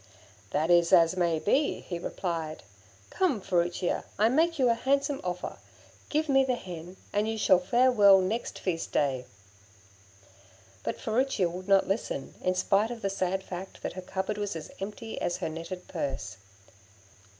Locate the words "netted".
15.49-15.87